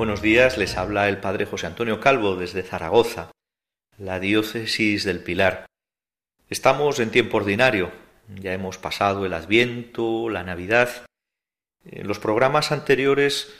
Buenos 0.00 0.22
días, 0.22 0.56
les 0.56 0.78
habla 0.78 1.10
el 1.10 1.18
Padre 1.18 1.44
José 1.44 1.66
Antonio 1.66 2.00
Calvo 2.00 2.34
desde 2.34 2.62
Zaragoza, 2.62 3.32
la 3.98 4.18
diócesis 4.18 5.04
del 5.04 5.22
Pilar. 5.22 5.66
Estamos 6.48 6.98
en 7.00 7.10
tiempo 7.10 7.36
ordinario, 7.36 7.92
ya 8.34 8.54
hemos 8.54 8.78
pasado 8.78 9.26
el 9.26 9.34
Adviento, 9.34 10.30
la 10.30 10.42
Navidad. 10.42 10.88
En 11.84 12.08
los 12.08 12.18
programas 12.18 12.72
anteriores 12.72 13.52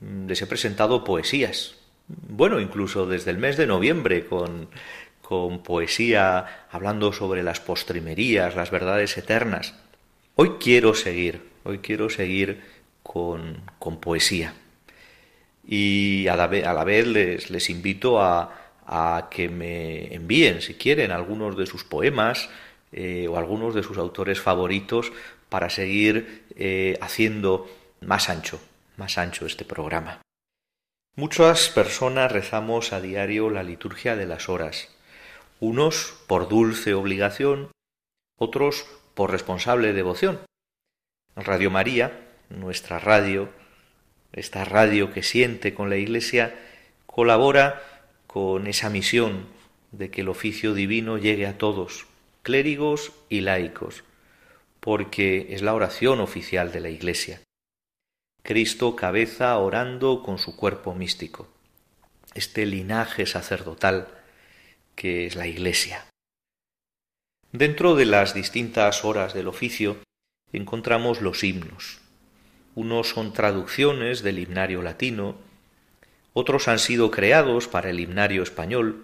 mm, 0.00 0.28
les 0.28 0.40
he 0.40 0.46
presentado 0.46 1.04
poesías, 1.04 1.74
bueno, 2.08 2.58
incluso 2.58 3.06
desde 3.06 3.32
el 3.32 3.36
mes 3.36 3.58
de 3.58 3.66
noviembre 3.66 4.24
con, 4.24 4.70
con 5.20 5.62
poesía 5.62 6.68
hablando 6.70 7.12
sobre 7.12 7.42
las 7.42 7.60
postrimerías, 7.60 8.56
las 8.56 8.70
verdades 8.70 9.18
eternas. 9.18 9.74
Hoy 10.36 10.52
quiero 10.58 10.94
seguir, 10.94 11.42
hoy 11.64 11.80
quiero 11.80 12.08
seguir 12.08 12.62
con, 13.02 13.60
con 13.78 14.00
poesía 14.00 14.54
y 15.66 16.28
a 16.28 16.36
la 16.36 16.46
vez, 16.84 17.06
les, 17.06 17.70
invito 17.70 18.20
a, 18.20 19.28
que 19.30 19.48
me 19.48 20.14
envíen, 20.14 20.62
si 20.62 20.74
quieren, 20.74 21.10
algunos 21.10 21.56
de 21.56 21.66
sus 21.66 21.82
poemas 21.82 22.48
eh, 22.92 23.26
o 23.28 23.36
algunos 23.36 23.74
de 23.74 23.82
sus 23.82 23.98
autores 23.98 24.40
favoritos 24.40 25.12
para 25.48 25.70
seguir 25.70 26.44
eh, 26.54 26.96
haciendo 27.00 27.68
más 28.00 28.28
ancho, 28.28 28.60
más 28.96 29.18
ancho 29.18 29.44
este 29.44 29.64
programa. 29.64 30.22
Muchas 31.16 31.68
personas 31.70 32.30
rezamos 32.30 32.92
a 32.92 33.00
diario 33.00 33.50
la 33.50 33.64
liturgia 33.64 34.14
de 34.14 34.26
las 34.26 34.48
horas, 34.48 34.88
unos 35.58 36.14
por 36.28 36.48
dulce 36.48 36.94
obligación, 36.94 37.72
otros 38.38 38.86
por 39.14 39.32
responsable 39.32 39.94
devoción. 39.94 40.40
Radio 41.34 41.70
María, 41.70 42.28
nuestra 42.50 42.98
radio, 42.98 43.48
esta 44.36 44.64
radio 44.64 45.12
que 45.12 45.22
siente 45.22 45.74
con 45.74 45.90
la 45.90 45.96
Iglesia, 45.96 46.54
colabora 47.06 47.82
con 48.26 48.66
esa 48.66 48.90
misión 48.90 49.46
de 49.92 50.10
que 50.10 50.20
el 50.20 50.28
oficio 50.28 50.74
divino 50.74 51.18
llegue 51.18 51.46
a 51.46 51.58
todos, 51.58 52.06
clérigos 52.42 53.12
y 53.28 53.40
laicos, 53.40 54.04
porque 54.80 55.48
es 55.50 55.62
la 55.62 55.74
oración 55.74 56.20
oficial 56.20 56.70
de 56.70 56.80
la 56.80 56.90
Iglesia. 56.90 57.40
Cristo 58.42 58.94
cabeza 58.94 59.56
orando 59.58 60.22
con 60.22 60.38
su 60.38 60.54
cuerpo 60.54 60.94
místico, 60.94 61.48
este 62.34 62.66
linaje 62.66 63.26
sacerdotal 63.26 64.08
que 64.94 65.26
es 65.26 65.34
la 65.34 65.46
Iglesia. 65.46 66.06
Dentro 67.52 67.96
de 67.96 68.04
las 68.04 68.34
distintas 68.34 69.04
horas 69.04 69.32
del 69.32 69.48
oficio 69.48 69.96
encontramos 70.52 71.22
los 71.22 71.42
himnos, 71.42 72.00
unos 72.76 73.08
son 73.08 73.32
traducciones 73.32 74.22
del 74.22 74.38
himnario 74.38 74.82
latino, 74.82 75.34
otros 76.34 76.68
han 76.68 76.78
sido 76.78 77.10
creados 77.10 77.66
para 77.66 77.88
el 77.90 77.98
himnario 77.98 78.42
español, 78.42 79.02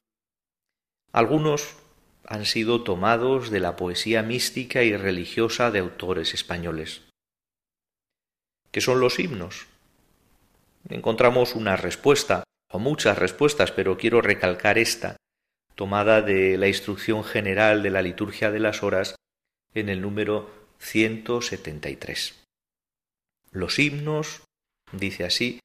algunos 1.11 1.77
han 2.25 2.45
sido 2.45 2.85
tomados 2.85 3.51
de 3.51 3.61
la 3.61 3.75
poesía 3.75 4.23
mística 4.23 4.83
y 4.83 4.97
religiosa 4.97 5.71
de 5.71 5.81
autores 5.81 6.35
españoles. 6.35 7.03
¿Qué 8.71 8.81
son 8.81 9.01
los 9.01 9.19
himnos? 9.19 9.67
Encontramos 10.89 11.55
una 11.55 11.77
respuesta, 11.77 12.45
o 12.71 12.79
muchas 12.79 13.19
respuestas, 13.19 13.73
pero 13.73 13.97
quiero 13.97 14.21
recalcar 14.21 14.77
esta, 14.77 15.17
tomada 15.75 16.21
de 16.21 16.59
la 16.59 16.69
instrucción 16.69 17.25
general 17.25 17.83
de 17.83 17.91
la 17.91 18.03
liturgia 18.03 18.51
de 18.51 18.61
las 18.61 18.83
horas 18.83 19.17
en 19.75 19.89
el 19.89 20.03
número 20.03 20.51
173. 20.79 22.42
Los 23.53 23.79
himnos, 23.79 24.43
dice 24.93 25.25
así, 25.25 25.61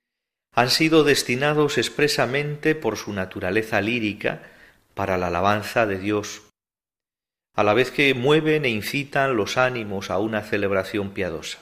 han 0.53 0.69
sido 0.69 1.03
destinados 1.03 1.77
expresamente 1.77 2.75
por 2.75 2.97
su 2.97 3.13
naturaleza 3.13 3.79
lírica 3.79 4.43
para 4.93 5.17
la 5.17 5.27
alabanza 5.27 5.85
de 5.85 5.97
Dios, 5.97 6.49
a 7.55 7.63
la 7.63 7.73
vez 7.73 7.91
que 7.91 8.13
mueven 8.13 8.65
e 8.65 8.69
incitan 8.69 9.37
los 9.37 9.57
ánimos 9.57 10.11
a 10.11 10.19
una 10.19 10.41
celebración 10.41 11.11
piadosa. 11.11 11.59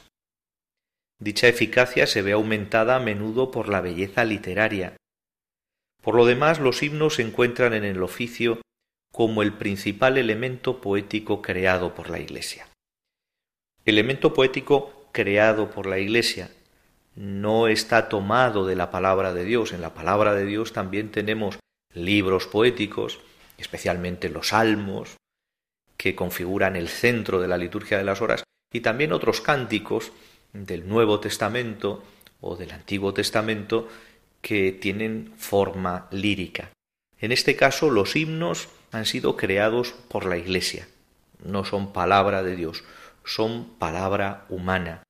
Dicha 1.20 1.48
eficacia 1.48 2.08
se 2.08 2.22
ve 2.22 2.34
aumentada 2.34 2.96
a 2.96 3.00
menudo 3.00 3.52
por 3.52 3.70
la 3.70 3.82
belleza 3.82 4.26
literaria. 4.26 4.98
Por 6.02 6.16
lo 6.16 6.26
demás, 6.26 6.60
los 6.60 6.82
himnos 6.84 7.16
se 7.16 7.22
encuentran 7.22 7.74
en 7.74 7.84
el 7.84 8.02
oficio 8.04 8.62
como 9.12 9.44
el 9.44 9.54
principal 9.54 10.18
elemento 10.18 10.82
poético 10.82 11.42
creado 11.42 11.96
por 11.96 12.10
la 12.10 12.20
Iglesia. 12.20 12.68
Elemento 13.86 14.34
poético 14.34 14.95
creado 15.16 15.72
por 15.72 15.86
la 15.86 15.98
Iglesia, 15.98 16.52
no 17.16 17.70
está 17.70 18.10
tomado 18.10 18.66
de 18.66 18.76
la 18.76 18.92
palabra 18.92 19.34
de 19.34 19.46
Dios. 19.46 19.72
En 19.72 19.80
la 19.80 19.94
palabra 19.94 20.36
de 20.36 20.46
Dios 20.46 20.74
también 20.74 21.10
tenemos 21.10 21.58
libros 21.94 22.48
poéticos, 22.48 23.22
especialmente 23.58 24.28
los 24.28 24.50
salmos, 24.50 25.16
que 25.96 26.16
configuran 26.16 26.76
el 26.76 26.90
centro 26.90 27.40
de 27.40 27.48
la 27.48 27.58
liturgia 27.58 27.98
de 27.98 28.04
las 28.04 28.22
horas, 28.22 28.44
y 28.74 28.82
también 28.82 29.14
otros 29.14 29.40
cánticos 29.40 30.12
del 30.52 30.86
Nuevo 30.86 31.22
Testamento 31.22 32.04
o 32.42 32.58
del 32.58 32.74
Antiguo 32.74 33.14
Testamento 33.14 33.88
que 34.42 34.74
tienen 34.74 35.32
forma 35.38 36.10
lírica. 36.12 36.72
En 37.22 37.32
este 37.32 37.56
caso, 37.56 37.90
los 37.90 38.18
himnos 38.18 38.68
han 38.92 39.06
sido 39.06 39.38
creados 39.38 39.94
por 40.10 40.26
la 40.26 40.36
Iglesia. 40.36 40.90
No 41.42 41.64
son 41.64 41.94
palabra 41.94 42.44
de 42.44 42.58
Dios, 42.58 42.84
son 43.24 43.78
palabra 43.80 44.46
humana 44.50 45.05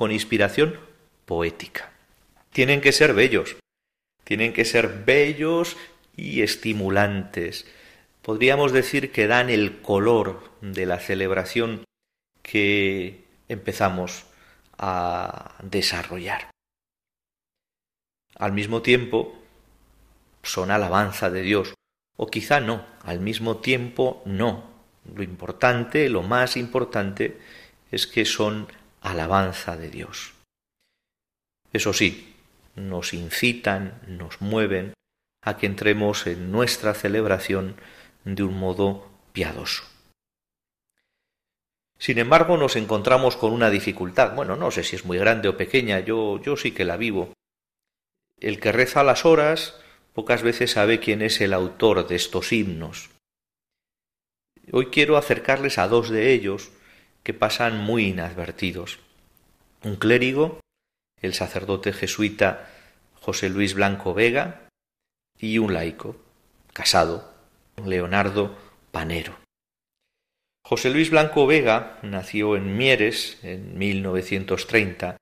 con 0.00 0.12
inspiración 0.12 0.80
poética. 1.26 1.92
Tienen 2.54 2.80
que 2.80 2.90
ser 2.90 3.12
bellos, 3.12 3.56
tienen 4.24 4.54
que 4.54 4.64
ser 4.64 5.04
bellos 5.04 5.76
y 6.16 6.40
estimulantes. 6.40 7.66
Podríamos 8.22 8.72
decir 8.72 9.12
que 9.12 9.26
dan 9.26 9.50
el 9.50 9.82
color 9.82 10.52
de 10.62 10.86
la 10.86 11.00
celebración 11.00 11.84
que 12.42 13.26
empezamos 13.48 14.24
a 14.78 15.56
desarrollar. 15.62 16.48
Al 18.36 18.52
mismo 18.52 18.80
tiempo, 18.80 19.38
son 20.42 20.70
alabanza 20.70 21.28
de 21.28 21.42
Dios, 21.42 21.74
o 22.16 22.28
quizá 22.28 22.60
no, 22.60 22.86
al 23.02 23.20
mismo 23.20 23.58
tiempo 23.58 24.22
no. 24.24 24.64
Lo 25.14 25.22
importante, 25.22 26.08
lo 26.08 26.22
más 26.22 26.56
importante, 26.56 27.38
es 27.90 28.06
que 28.06 28.24
son 28.24 28.66
alabanza 29.00 29.76
de 29.76 29.88
Dios. 29.88 30.32
Eso 31.72 31.92
sí, 31.92 32.34
nos 32.74 33.14
incitan, 33.14 34.00
nos 34.06 34.40
mueven 34.40 34.94
a 35.42 35.56
que 35.56 35.66
entremos 35.66 36.26
en 36.26 36.50
nuestra 36.52 36.94
celebración 36.94 37.76
de 38.24 38.42
un 38.42 38.58
modo 38.58 39.10
piadoso. 39.32 39.84
Sin 41.98 42.18
embargo, 42.18 42.56
nos 42.56 42.76
encontramos 42.76 43.36
con 43.36 43.52
una 43.52 43.70
dificultad. 43.70 44.34
Bueno, 44.34 44.56
no 44.56 44.70
sé 44.70 44.84
si 44.84 44.96
es 44.96 45.04
muy 45.04 45.18
grande 45.18 45.48
o 45.48 45.56
pequeña, 45.56 46.00
yo, 46.00 46.40
yo 46.42 46.56
sí 46.56 46.72
que 46.72 46.84
la 46.84 46.96
vivo. 46.96 47.34
El 48.38 48.58
que 48.58 48.72
reza 48.72 49.04
las 49.04 49.26
horas 49.26 49.78
pocas 50.14 50.42
veces 50.42 50.72
sabe 50.72 50.98
quién 50.98 51.20
es 51.20 51.40
el 51.40 51.52
autor 51.52 52.08
de 52.08 52.16
estos 52.16 52.52
himnos. 52.52 53.10
Hoy 54.72 54.86
quiero 54.86 55.16
acercarles 55.16 55.78
a 55.78 55.88
dos 55.88 56.08
de 56.08 56.32
ellos 56.32 56.70
que 57.22 57.34
pasan 57.34 57.78
muy 57.78 58.06
inadvertidos. 58.06 58.98
Un 59.82 59.96
clérigo, 59.96 60.60
el 61.20 61.34
sacerdote 61.34 61.92
jesuita 61.92 62.68
José 63.14 63.48
Luis 63.50 63.74
Blanco 63.74 64.14
Vega, 64.14 64.68
y 65.38 65.58
un 65.58 65.72
laico, 65.72 66.16
casado, 66.72 67.32
Leonardo 67.84 68.56
Panero. 68.90 69.38
José 70.62 70.90
Luis 70.90 71.10
Blanco 71.10 71.46
Vega 71.46 71.98
nació 72.02 72.56
en 72.56 72.76
Mieres 72.76 73.38
en 73.42 73.76
1930 73.78 75.16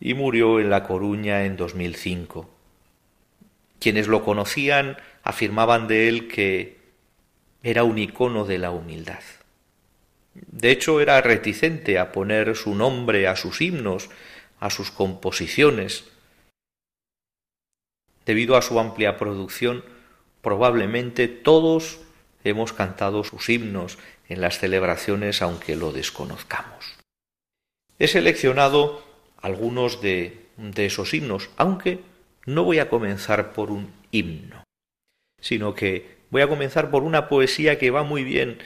y 0.00 0.14
murió 0.14 0.58
en 0.58 0.70
La 0.70 0.82
Coruña 0.82 1.44
en 1.44 1.56
2005. 1.56 2.50
Quienes 3.78 4.08
lo 4.08 4.24
conocían 4.24 4.96
afirmaban 5.22 5.86
de 5.86 6.08
él 6.08 6.28
que 6.28 6.78
era 7.62 7.84
un 7.84 7.98
icono 7.98 8.44
de 8.44 8.58
la 8.58 8.70
humildad. 8.70 9.22
De 10.46 10.70
hecho, 10.70 11.00
era 11.00 11.20
reticente 11.20 11.98
a 11.98 12.12
poner 12.12 12.56
su 12.56 12.74
nombre 12.74 13.26
a 13.26 13.36
sus 13.36 13.60
himnos, 13.60 14.10
a 14.58 14.70
sus 14.70 14.90
composiciones. 14.90 16.04
Debido 18.26 18.56
a 18.56 18.62
su 18.62 18.78
amplia 18.78 19.16
producción, 19.16 19.84
probablemente 20.42 21.28
todos 21.28 22.00
hemos 22.44 22.72
cantado 22.72 23.24
sus 23.24 23.48
himnos 23.48 23.98
en 24.28 24.40
las 24.40 24.58
celebraciones 24.58 25.42
aunque 25.42 25.76
lo 25.76 25.92
desconozcamos. 25.92 26.96
He 27.98 28.08
seleccionado 28.08 29.04
algunos 29.42 30.00
de, 30.00 30.46
de 30.56 30.86
esos 30.86 31.12
himnos, 31.12 31.50
aunque 31.56 32.00
no 32.46 32.64
voy 32.64 32.78
a 32.78 32.88
comenzar 32.88 33.52
por 33.52 33.70
un 33.70 33.92
himno, 34.10 34.64
sino 35.40 35.74
que 35.74 36.18
voy 36.30 36.42
a 36.42 36.48
comenzar 36.48 36.90
por 36.90 37.02
una 37.02 37.28
poesía 37.28 37.78
que 37.78 37.90
va 37.90 38.02
muy 38.02 38.24
bien 38.24 38.58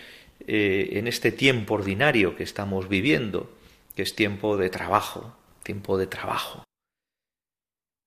eh, 0.46 0.98
en 0.98 1.06
este 1.06 1.32
tiempo 1.32 1.74
ordinario 1.74 2.36
que 2.36 2.42
estamos 2.42 2.88
viviendo, 2.88 3.50
que 3.94 4.02
es 4.02 4.14
tiempo 4.14 4.56
de 4.56 4.70
trabajo, 4.70 5.36
tiempo 5.62 5.98
de 5.98 6.06
trabajo. 6.06 6.64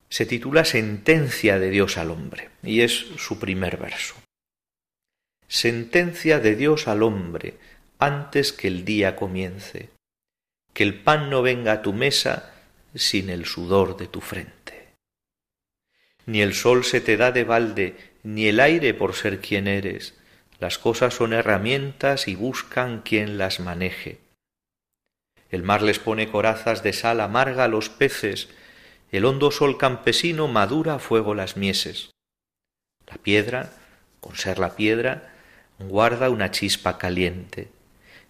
Se 0.10 0.26
titula 0.26 0.64
Sentencia 0.64 1.60
de 1.60 1.70
Dios 1.70 1.98
al 1.98 2.12
hombre 2.12 2.50
y 2.64 2.82
es 2.82 2.94
su 3.18 3.40
primer 3.40 3.78
verso. 3.78 4.16
Sentencia 5.48 6.40
de 6.40 6.56
Dios 6.56 6.88
al 6.88 7.04
hombre 7.04 7.56
antes 8.00 8.54
que 8.54 8.68
el 8.68 8.86
día 8.86 9.16
comience, 9.16 9.90
que 10.74 10.84
el 10.84 11.02
pan 11.02 11.30
no 11.30 11.42
venga 11.42 11.72
a 11.72 11.82
tu 11.82 11.94
mesa 11.94 12.54
sin 12.94 13.30
el 13.30 13.46
sudor 13.46 13.98
de 13.98 14.08
tu 14.08 14.22
frente. 14.22 14.94
Ni 16.26 16.42
el 16.42 16.54
sol 16.54 16.84
se 16.84 17.02
te 17.02 17.18
da 17.18 17.32
de 17.32 17.44
balde, 17.44 17.96
ni 18.24 18.48
el 18.48 18.60
aire 18.60 18.94
por 18.94 19.16
ser 19.16 19.40
quien 19.40 19.68
eres. 19.68 20.14
Las 20.60 20.80
cosas 20.80 21.14
son 21.14 21.34
herramientas 21.34 22.28
y 22.28 22.36
buscan 22.36 23.02
quien 23.02 23.38
las 23.38 23.60
maneje. 23.60 24.20
El 25.50 25.64
mar 25.64 25.82
les 25.82 26.00
pone 26.00 26.30
corazas 26.30 26.84
de 26.84 26.94
sal 26.94 27.22
amarga 27.22 27.66
a 27.66 27.68
los 27.68 27.90
peces, 27.90 28.50
el 29.12 29.26
hondo 29.26 29.52
sol 29.52 29.78
campesino 29.78 30.48
madura 30.48 30.96
a 30.96 31.00
fuego 31.00 31.36
las 31.36 31.58
mieses. 31.58 32.12
La 33.08 33.18
piedra, 33.18 33.72
con 34.20 34.36
ser 34.36 34.60
la 34.60 34.76
piedra, 34.76 35.34
guarda 35.80 36.30
una 36.30 36.52
chispa 36.52 36.98
caliente, 36.98 37.70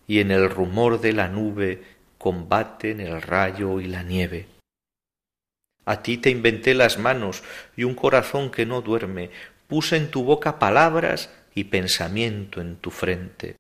y 0.06 0.20
en 0.20 0.32
el 0.32 0.50
rumor 0.50 1.00
de 1.02 1.14
la 1.14 1.30
nube 1.30 1.84
combaten 2.18 3.00
el 3.00 3.22
rayo 3.22 3.80
y 3.80 3.88
la 3.88 4.04
nieve. 4.04 4.48
A 5.86 6.04
ti 6.04 6.18
te 6.18 6.30
inventé 6.30 6.74
las 6.74 6.98
manos 6.98 7.44
y 7.78 7.86
un 7.86 7.96
corazón 7.96 8.52
que 8.52 8.66
no 8.66 8.82
duerme, 8.82 9.32
puse 9.68 9.96
en 9.96 10.12
tu 10.12 10.24
boca 10.24 10.60
palabras 10.60 11.30
y 11.58 11.64
pensamiento 11.64 12.62
en 12.62 12.76
tu 12.76 12.92
frente. 12.92 13.56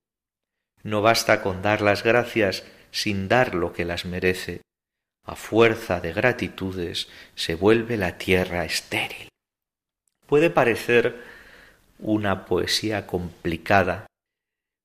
No 0.83 1.01
basta 1.01 1.41
con 1.41 1.63
dar 1.63 1.81
las 1.81 2.03
gracias 2.03 2.63
sin 2.91 3.27
dar 3.27 3.55
lo 3.55 3.73
que 3.73 3.85
las 3.85 4.05
merece. 4.05 4.61
A 5.25 5.35
fuerza 5.35 5.99
de 5.99 6.13
gratitudes 6.13 7.09
se 7.33 7.55
vuelve 7.55 7.97
la 7.97 8.19
tierra 8.19 8.65
estéril. 8.65 9.29
Puede 10.27 10.51
parecer 10.51 11.23
una 11.97 12.45
poesía 12.45 13.07
complicada, 13.07 14.05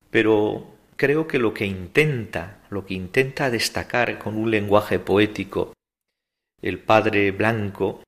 pero 0.09 0.73
creo 0.95 1.27
que 1.27 1.37
lo 1.37 1.53
que 1.53 1.67
intenta, 1.67 2.61
lo 2.71 2.83
que 2.83 2.95
intenta 2.95 3.51
destacar 3.51 4.17
con 4.17 4.37
un 4.37 4.49
lenguaje 4.49 4.97
poético 4.97 5.73
el 6.63 6.79
padre 6.79 7.29
Blanco 7.29 8.01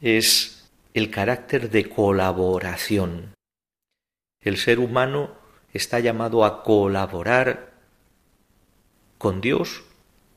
es 0.00 0.70
el 0.94 1.10
carácter 1.10 1.68
de 1.68 1.88
colaboración. 1.88 3.34
El 4.42 4.56
ser 4.56 4.78
humano 4.78 5.32
está 5.72 6.00
llamado 6.00 6.44
a 6.44 6.62
colaborar 6.62 7.72
con 9.18 9.40
Dios 9.40 9.84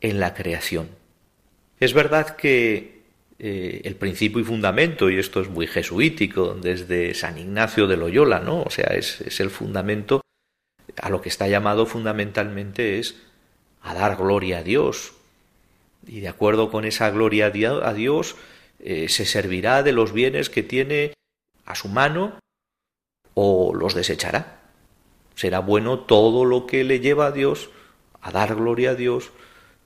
en 0.02 0.20
la 0.20 0.34
creación. 0.34 0.90
Es 1.80 1.94
verdad 1.94 2.36
que 2.36 3.04
eh, 3.40 3.82
el 3.86 3.96
principio 3.96 4.42
y 4.42 4.44
fundamento, 4.44 5.10
y 5.10 5.18
esto 5.18 5.42
es 5.42 5.50
muy 5.50 5.68
jesuítico, 5.68 6.54
desde 6.54 7.14
San 7.14 7.38
Ignacio 7.38 7.88
de 7.88 7.98
Loyola, 7.98 8.40
¿no? 8.40 8.64
O 8.64 8.70
sea, 8.70 8.94
es, 8.94 9.40
el 9.40 9.50
fundamento, 9.50 10.22
a 11.02 11.10
lo 11.10 11.22
que 11.22 11.30
está 11.30 11.48
llamado 11.48 11.86
fundamentalmente 11.86 13.00
es 13.00 13.16
a 13.82 13.94
dar 13.94 14.18
gloria 14.18 14.60
a 14.60 14.64
Dios. 14.64 15.14
Y 16.06 16.20
de 16.20 16.28
acuerdo 16.28 16.70
con 16.70 16.84
esa 16.84 17.10
gloria 17.10 17.48
a 17.48 17.94
Dios, 17.94 18.36
eh, 18.80 19.08
se 19.08 19.26
servirá 19.26 19.82
de 19.82 19.94
los 19.94 20.12
bienes 20.12 20.50
que 20.50 20.62
tiene 20.62 21.14
a 21.66 21.76
su 21.76 21.88
mano 21.88 22.43
o 23.34 23.74
los 23.74 23.94
desechará. 23.94 24.62
Será 25.36 25.60
bueno 25.60 26.00
todo 26.02 26.46
lo 26.46 26.68
que 26.68 26.84
le 26.84 27.00
lleva 27.00 27.28
a 27.28 27.32
Dios, 27.32 27.70
a 28.22 28.32
dar 28.32 28.56
gloria 28.56 28.92
a 28.92 28.96
Dios, 28.96 29.32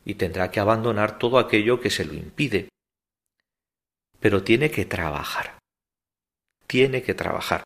y 0.05 0.15
tendrá 0.15 0.51
que 0.51 0.59
abandonar 0.59 1.19
todo 1.19 1.39
aquello 1.39 1.79
que 1.79 1.89
se 1.89 2.05
lo 2.05 2.13
impide 2.13 2.69
pero 4.19 4.43
tiene 4.43 4.71
que 4.71 4.85
trabajar. 4.85 5.57
Tiene 6.65 7.01
que 7.01 7.13
trabajar. 7.13 7.63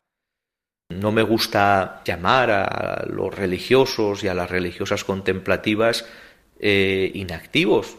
No 0.90 1.10
me 1.10 1.22
gusta 1.22 2.02
llamar 2.04 2.50
a 2.50 3.04
los 3.06 3.34
religiosos 3.34 4.22
y 4.22 4.28
a 4.28 4.34
las 4.34 4.50
religiosas 4.50 5.04
contemplativas 5.04 6.06
eh, 6.58 7.10
inactivos. 7.14 7.96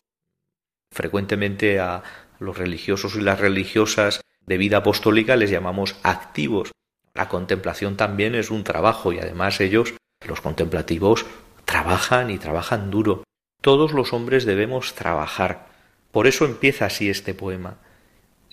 Frecuentemente 0.91 1.79
a 1.79 2.03
los 2.39 2.57
religiosos 2.57 3.15
y 3.15 3.21
las 3.21 3.39
religiosas 3.39 4.21
de 4.45 4.57
vida 4.57 4.77
apostólica 4.77 5.35
les 5.35 5.49
llamamos 5.49 5.95
activos. 6.03 6.71
La 7.15 7.29
contemplación 7.29 7.97
también 7.97 8.35
es 8.35 8.49
un 8.49 8.63
trabajo 8.63 9.13
y 9.13 9.19
además 9.19 9.59
ellos, 9.59 9.93
los 10.25 10.41
contemplativos, 10.41 11.25
trabajan 11.65 12.29
y 12.29 12.39
trabajan 12.39 12.89
duro. 12.91 13.23
Todos 13.61 13.93
los 13.93 14.13
hombres 14.13 14.45
debemos 14.45 14.93
trabajar. 14.95 15.67
Por 16.11 16.27
eso 16.27 16.45
empieza 16.45 16.85
así 16.85 17.09
este 17.09 17.33
poema 17.33 17.77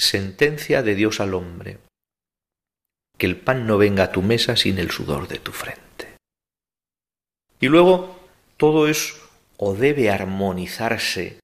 sentencia 0.01 0.83
de 0.83 0.95
Dios 0.95 1.21
al 1.21 1.35
hombre, 1.35 1.79
que 3.19 3.27
el 3.27 3.37
pan 3.37 3.67
no 3.67 3.79
venga 3.79 4.05
a 4.05 4.13
tu 4.13 4.23
mesa 4.23 4.57
sin 4.57 4.79
el 4.79 4.91
sudor 4.91 5.29
de 5.29 5.39
tu 5.39 5.53
frente. 5.53 6.17
Y 7.61 7.69
luego 7.69 8.19
todo 8.57 8.89
es 8.89 9.21
o 9.59 9.75
debe 9.75 10.11
armonizarse. 10.11 11.39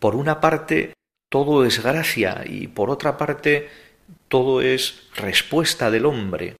Por 0.00 0.16
una 0.16 0.40
parte, 0.40 0.94
todo 1.30 1.64
es 1.64 1.82
gracia 1.82 2.42
y 2.44 2.66
por 2.66 2.90
otra 2.90 3.16
parte, 3.16 3.70
todo 4.28 4.60
es 4.60 5.08
respuesta 5.16 5.90
del 5.90 6.06
hombre. 6.06 6.56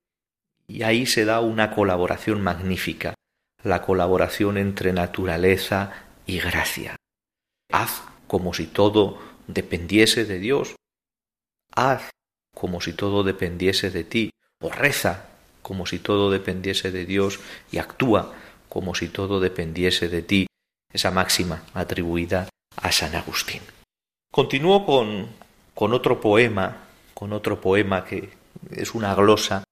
Y 0.68 0.82
ahí 0.82 1.06
se 1.06 1.24
da 1.24 1.40
una 1.40 1.74
colaboración 1.74 2.42
magnífica, 2.42 3.14
la 3.62 3.82
colaboración 3.82 4.58
entre 4.58 4.92
naturaleza 4.92 5.92
y 6.26 6.38
gracia. 6.38 6.96
Haz 7.70 8.02
como 8.26 8.54
si 8.54 8.66
todo 8.66 9.18
dependiese 9.46 10.24
de 10.24 10.38
Dios 10.38 10.74
haz 11.74 12.10
como 12.54 12.80
si 12.80 12.92
todo 12.92 13.24
dependiese 13.24 13.90
de 13.90 14.04
ti, 14.04 14.30
o 14.60 14.68
reza 14.70 15.26
como 15.62 15.86
si 15.86 15.98
todo 15.98 16.30
dependiese 16.30 16.90
de 16.90 17.06
Dios 17.06 17.40
y 17.70 17.78
actúa 17.78 18.34
como 18.68 18.94
si 18.94 19.08
todo 19.08 19.40
dependiese 19.40 20.08
de 20.08 20.22
ti, 20.22 20.46
esa 20.92 21.10
máxima 21.10 21.64
atribuida 21.74 22.48
a 22.76 22.92
San 22.92 23.14
Agustín. 23.14 23.62
Continúo 24.30 24.86
con, 24.86 25.28
con 25.74 25.92
otro 25.92 26.20
poema, 26.20 26.76
con 27.14 27.32
otro 27.32 27.60
poema 27.60 28.04
que 28.04 28.30
es 28.70 28.94
una 28.94 29.14
glosa 29.14 29.64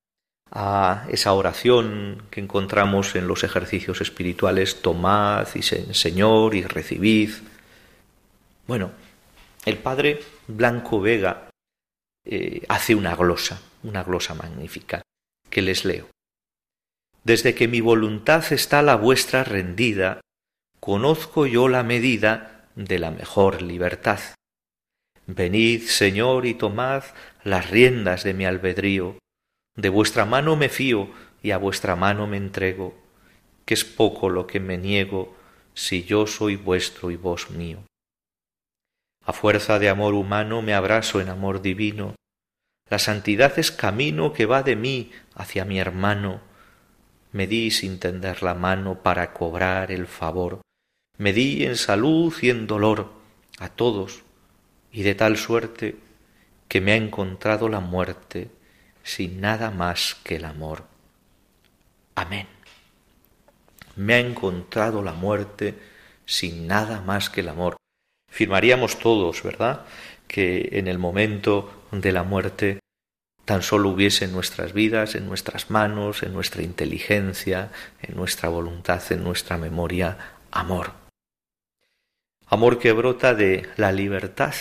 a 0.50 1.06
esa 1.08 1.32
oración 1.32 2.24
que 2.30 2.40
encontramos 2.40 3.14
en 3.14 3.28
los 3.28 3.44
ejercicios 3.44 4.00
espirituales, 4.00 4.82
tomad 4.82 5.46
y 5.54 5.62
Señor 5.62 6.54
y 6.54 6.62
recibid. 6.62 7.30
Bueno, 8.66 8.90
el 9.64 9.78
padre 9.78 10.20
Blanco 10.48 11.00
Vega 11.00 11.48
eh, 12.24 12.62
hace 12.68 12.94
una 12.94 13.14
glosa, 13.14 13.60
una 13.82 14.02
glosa 14.02 14.34
magnífica, 14.34 15.02
que 15.48 15.62
les 15.62 15.84
leo. 15.84 16.08
Desde 17.24 17.54
que 17.54 17.68
mi 17.68 17.80
voluntad 17.80 18.52
está 18.52 18.82
la 18.82 18.96
vuestra 18.96 19.44
rendida, 19.44 20.20
conozco 20.80 21.46
yo 21.46 21.68
la 21.68 21.82
medida 21.82 22.68
de 22.74 22.98
la 22.98 23.10
mejor 23.10 23.62
libertad. 23.62 24.20
Venid, 25.34 25.82
Señor, 25.82 26.44
y 26.44 26.54
tomad 26.54 27.04
las 27.44 27.70
riendas 27.70 28.24
de 28.24 28.34
mi 28.34 28.46
albedrío. 28.46 29.18
De 29.76 29.88
vuestra 29.88 30.24
mano 30.24 30.56
me 30.56 30.68
fío 30.68 31.08
y 31.42 31.52
a 31.52 31.58
vuestra 31.58 31.94
mano 31.94 32.26
me 32.26 32.36
entrego, 32.36 32.98
que 33.64 33.74
es 33.74 33.84
poco 33.84 34.28
lo 34.28 34.46
que 34.46 34.58
me 34.58 34.76
niego 34.76 35.36
si 35.72 36.02
yo 36.02 36.26
soy 36.26 36.56
vuestro 36.56 37.10
y 37.10 37.16
vos 37.16 37.50
mío. 37.50 37.84
A 39.24 39.32
fuerza 39.32 39.78
de 39.78 39.88
amor 39.88 40.14
humano 40.14 40.62
me 40.62 40.74
abrazo 40.74 41.20
en 41.20 41.28
amor 41.28 41.62
divino. 41.62 42.16
La 42.88 42.98
santidad 42.98 43.56
es 43.58 43.70
camino 43.70 44.32
que 44.32 44.46
va 44.46 44.64
de 44.64 44.74
mí 44.74 45.12
hacia 45.34 45.64
mi 45.64 45.78
hermano. 45.78 46.40
me 47.32 47.46
di 47.46 47.70
sin 47.70 48.00
tender 48.00 48.42
la 48.42 48.54
mano 48.54 49.04
para 49.04 49.32
cobrar 49.32 49.92
el 49.92 50.08
favor, 50.08 50.62
me 51.16 51.32
di 51.32 51.64
en 51.64 51.76
salud 51.76 52.34
y 52.42 52.50
en 52.50 52.66
dolor 52.66 53.12
a 53.60 53.68
todos, 53.68 54.24
y 54.92 55.02
de 55.02 55.14
tal 55.14 55.36
suerte 55.36 55.96
que 56.68 56.80
me 56.80 56.92
ha 56.92 56.96
encontrado 56.96 57.68
la 57.68 57.80
muerte 57.80 58.50
sin 59.02 59.40
nada 59.40 59.70
más 59.70 60.16
que 60.22 60.36
el 60.36 60.44
amor. 60.44 60.84
Amén. 62.14 62.46
Me 63.96 64.14
ha 64.14 64.18
encontrado 64.18 65.02
la 65.02 65.12
muerte 65.12 65.74
sin 66.26 66.66
nada 66.66 67.00
más 67.00 67.28
que 67.28 67.40
el 67.40 67.48
amor. 67.48 67.76
Firmaríamos 68.30 68.98
todos, 68.98 69.42
¿verdad?, 69.42 69.84
que 70.28 70.68
en 70.72 70.86
el 70.86 70.98
momento 70.98 71.86
de 71.90 72.12
la 72.12 72.22
muerte 72.22 72.78
tan 73.44 73.62
solo 73.62 73.88
hubiese 73.88 74.26
en 74.26 74.32
nuestras 74.32 74.72
vidas, 74.72 75.16
en 75.16 75.26
nuestras 75.26 75.70
manos, 75.70 76.22
en 76.22 76.32
nuestra 76.32 76.62
inteligencia, 76.62 77.72
en 78.00 78.14
nuestra 78.14 78.48
voluntad, 78.48 79.02
en 79.10 79.24
nuestra 79.24 79.58
memoria, 79.58 80.36
amor. 80.52 80.92
Amor 82.46 82.78
que 82.78 82.92
brota 82.92 83.34
de 83.34 83.68
la 83.76 83.90
libertad, 83.90 84.54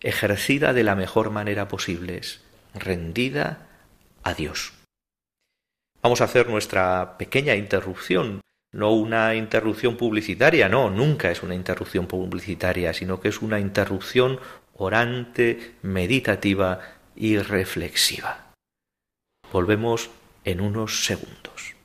ejercida 0.00 0.72
de 0.72 0.84
la 0.84 0.94
mejor 0.94 1.30
manera 1.30 1.68
posible, 1.68 2.20
rendida 2.74 3.66
a 4.22 4.34
Dios. 4.34 4.72
Vamos 6.02 6.20
a 6.20 6.24
hacer 6.24 6.48
nuestra 6.48 7.16
pequeña 7.18 7.54
interrupción, 7.54 8.40
no 8.72 8.92
una 8.92 9.34
interrupción 9.34 9.96
publicitaria, 9.96 10.68
no, 10.68 10.90
nunca 10.90 11.30
es 11.30 11.42
una 11.42 11.54
interrupción 11.54 12.06
publicitaria, 12.06 12.92
sino 12.92 13.20
que 13.20 13.28
es 13.28 13.42
una 13.42 13.58
interrupción 13.58 14.38
orante, 14.74 15.74
meditativa 15.82 16.80
y 17.14 17.38
reflexiva. 17.38 18.52
Volvemos 19.52 20.10
en 20.44 20.60
unos 20.60 21.04
segundos. 21.04 21.75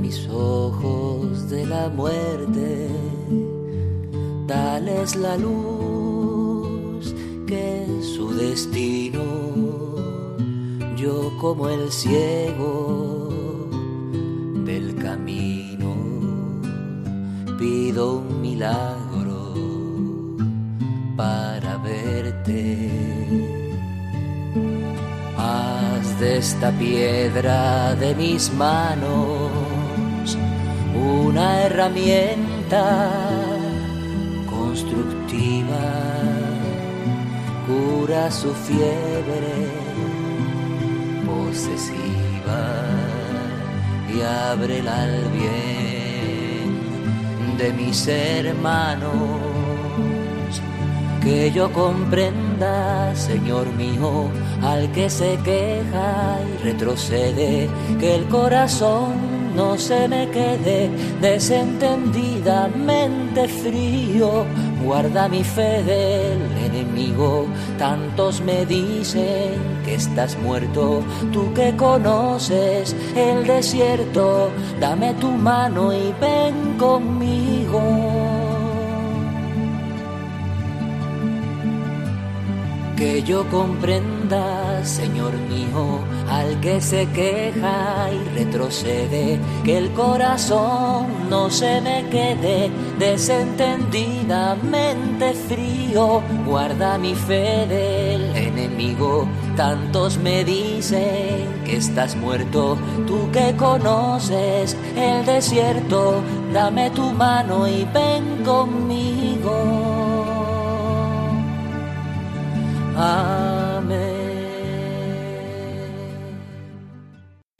Mis 0.00 0.28
ojos 0.28 1.48
de 1.50 1.66
la 1.66 1.88
muerte, 1.88 2.88
dales 4.46 5.16
la 5.16 5.36
luz 5.36 7.14
que 7.46 7.84
es 7.84 8.06
su 8.06 8.32
destino. 8.34 9.20
Yo 10.96 11.32
como 11.40 11.68
el 11.68 11.90
ciego 11.90 13.30
camino, 15.00 15.94
pido 17.58 18.18
un 18.18 18.40
milagro 18.40 19.54
para 21.16 21.76
verte. 21.78 22.90
Haz 25.36 26.20
de 26.20 26.38
esta 26.38 26.70
piedra 26.72 27.94
de 27.96 28.14
mis 28.14 28.52
manos 28.52 29.59
una 31.00 31.62
herramienta 31.62 33.10
constructiva, 34.48 35.84
cura 37.66 38.30
su 38.30 38.52
fiebre 38.54 39.54
posesiva 41.26 42.62
y 44.14 44.20
ábrela 44.22 45.02
al 45.02 45.24
bien 45.30 46.70
de 47.58 47.72
mis 47.72 48.06
hermanos. 48.08 49.10
Que 51.22 51.50
yo 51.52 51.70
comprenda, 51.72 53.14
Señor 53.14 53.66
mío, 53.74 54.30
al 54.62 54.90
que 54.92 55.10
se 55.10 55.36
queja 55.44 56.38
y 56.48 56.64
retrocede, 56.64 57.68
que 57.98 58.14
el 58.14 58.24
corazón 58.28 59.19
no 59.60 59.76
se 59.76 60.08
me 60.08 60.26
quede 60.30 60.88
desentendidamente 61.20 63.46
frío. 63.46 64.46
Guarda 64.82 65.28
mi 65.28 65.44
fe 65.44 65.82
del 65.82 66.40
enemigo, 66.68 67.46
tantos 67.78 68.40
me 68.40 68.64
dicen 68.64 69.60
que 69.84 69.96
estás 69.96 70.38
muerto, 70.38 71.02
tú 71.30 71.52
que 71.52 71.76
conoces 71.76 72.96
el 73.14 73.46
desierto, 73.46 74.50
dame 74.80 75.12
tu 75.20 75.30
mano 75.30 75.92
y 75.92 76.14
ven 76.18 76.78
conmigo. 76.78 77.49
Que 83.00 83.22
yo 83.22 83.48
comprenda, 83.48 84.84
Señor 84.84 85.32
mío, 85.48 86.00
al 86.28 86.60
que 86.60 86.82
se 86.82 87.08
queja 87.08 88.10
y 88.12 88.18
retrocede, 88.36 89.40
que 89.64 89.78
el 89.78 89.90
corazón 89.92 91.06
no 91.30 91.48
se 91.48 91.80
me 91.80 92.04
quede 92.10 92.70
desentendidamente 92.98 95.32
frío, 95.32 96.20
guarda 96.44 96.98
mi 96.98 97.14
fe 97.14 97.66
del 97.66 98.36
enemigo. 98.36 99.26
Tantos 99.56 100.18
me 100.18 100.44
dicen 100.44 101.62
que 101.64 101.78
estás 101.78 102.14
muerto, 102.16 102.76
tú 103.06 103.30
que 103.32 103.56
conoces 103.56 104.76
el 104.94 105.24
desierto, 105.24 106.22
dame 106.52 106.90
tu 106.90 107.12
mano 107.12 107.66
y 107.66 107.88
ven 107.94 108.44
conmigo. 108.44 109.19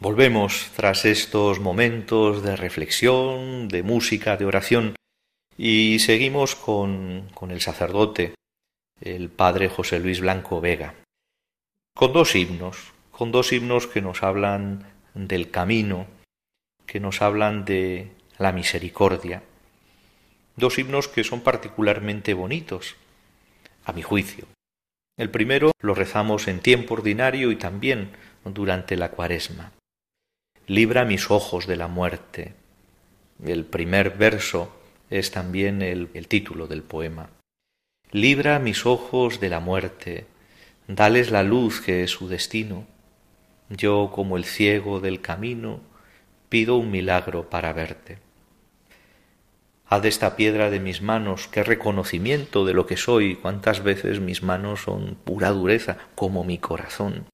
Volvemos 0.01 0.71
tras 0.75 1.05
estos 1.05 1.61
momentos 1.61 2.43
de 2.43 2.57
reflexión, 2.57 3.69
de 3.69 3.83
música, 3.83 4.37
de 4.37 4.45
oración, 4.45 4.97
y 5.57 5.99
seguimos 6.01 6.57
con, 6.57 7.29
con 7.33 7.51
el 7.51 7.61
sacerdote, 7.61 8.35
el 9.01 9.29
padre 9.29 9.69
José 9.69 10.01
Luis 10.01 10.21
Blanco 10.21 10.61
Vega, 10.61 10.95
con 11.95 12.13
dos 12.13 12.35
himnos, 12.35 12.93
con 13.13 13.31
dos 13.31 13.53
himnos 13.53 13.87
que 13.87 14.03
nos 14.03 14.23
hablan 14.23 14.85
del 15.15 15.51
camino, 15.51 16.07
que 16.87 16.99
nos 16.99 17.23
hablan 17.23 17.65
de 17.65 18.11
la 18.39 18.53
misericordia, 18.53 19.43
dos 20.57 20.79
himnos 20.79 21.09
que 21.09 21.25
son 21.25 21.43
particularmente 21.43 22.35
bonitos, 22.35 22.97
a 23.85 23.93
mi 23.93 24.03
juicio. 24.03 24.47
El 25.21 25.31
primero 25.31 25.71
lo 25.81 25.95
rezamos 25.95 26.49
en 26.49 26.59
tiempo 26.59 26.95
ordinario 26.95 27.53
y 27.53 27.57
también 27.57 28.11
durante 28.45 28.97
la 28.97 29.11
cuaresma 29.11 29.71
libra 30.71 31.05
mis 31.05 31.33
ojos 31.33 31.67
de 31.67 31.75
la 31.75 31.89
muerte. 31.89 32.55
El 33.45 33.65
primer 33.65 34.17
verso 34.17 34.73
es 35.11 35.33
también 35.33 35.83
el, 35.83 36.09
título 36.29 36.69
del 36.69 36.85
poema. 36.85 37.29
Libra 38.12 38.61
mis 38.61 38.87
ojos 38.87 39.41
de 39.41 39.49
la 39.49 39.59
muerte, 39.59 40.27
dales 40.87 41.33
la 41.33 41.43
luz 41.43 41.81
que 41.81 42.05
es 42.05 42.12
su 42.12 42.29
destino. 42.29 42.87
Yo, 43.69 44.12
como 44.15 44.37
el 44.37 44.45
ciego 44.45 45.00
del 45.00 45.21
camino, 45.21 45.81
pido 46.49 46.77
un 46.77 46.93
milagro 46.93 47.50
para 47.50 47.73
verte. 47.73 48.19
Haz 49.93 50.05
esta 50.05 50.37
piedra 50.37 50.71
de 50.71 50.79
mis 50.79 51.03
manos 51.03 51.49
qué 51.49 51.65
reconocimiento 51.65 52.65
de 52.65 52.75
lo 52.75 52.87
que 52.87 52.97
soy, 52.97 53.35
cuántas 53.35 53.83
veces 53.83 54.21
mis 54.21 54.41
manos 54.41 54.83
son 54.83 55.17
pura 55.17 55.51
dureza, 55.51 55.99
como 56.15 56.45
mi 56.45 56.59
corazón. 56.59 57.27